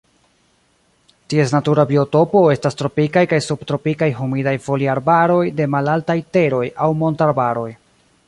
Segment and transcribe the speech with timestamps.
[1.33, 7.71] Ties natura biotopo estas tropikaj kaj subtropikaj humidaj foliarbaroj de malaltaj teroj aŭ montarbaroj.